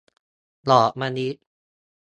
[0.69, 1.29] ดอกมะลิ